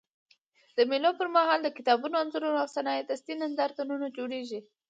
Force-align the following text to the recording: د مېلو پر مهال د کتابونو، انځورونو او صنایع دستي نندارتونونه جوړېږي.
د 0.77 0.79
مېلو 0.89 1.11
پر 1.19 1.27
مهال 1.35 1.59
د 1.63 1.69
کتابونو، 1.77 2.19
انځورونو 2.21 2.57
او 2.63 2.67
صنایع 2.75 3.03
دستي 3.09 3.33
نندارتونونه 3.41 4.05
جوړېږي. 4.17 4.59